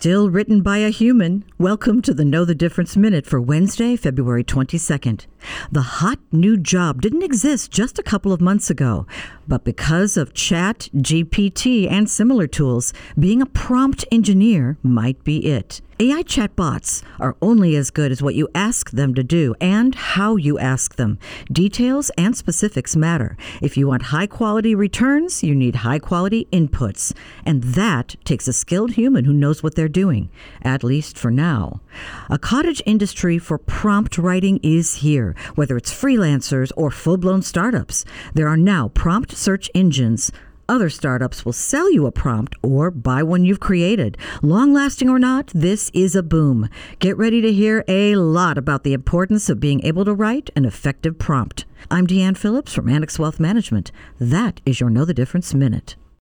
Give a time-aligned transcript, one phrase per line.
[0.00, 1.44] still written by a human.
[1.58, 5.26] Welcome to the Know the Difference Minute for Wednesday, February 22nd.
[5.70, 9.06] The hot new job didn't exist just a couple of months ago,
[9.46, 15.80] but because of ChatGPT, and similar tools, being a prompt engineer might be it.
[16.02, 20.36] AI chatbots are only as good as what you ask them to do and how
[20.36, 21.18] you ask them.
[21.52, 23.36] Details and specifics matter.
[23.60, 27.12] If you want high quality returns, you need high quality inputs.
[27.44, 30.30] And that takes a skilled human who knows what they're doing,
[30.62, 31.82] at least for now.
[32.30, 38.04] A cottage industry for prompt writing is here, whether it's freelancers or full blown startups.
[38.34, 40.30] There are now prompt search engines
[40.70, 44.16] other startups will sell you a prompt or buy one you've created.
[44.40, 46.68] Long lasting or not, this is a boom.
[47.00, 50.64] Get ready to hear a lot about the importance of being able to write an
[50.64, 51.64] effective prompt.
[51.90, 53.90] I'm Deanne Phillips from Annex Wealth Management.
[54.20, 55.96] That is your Know the Difference Minute.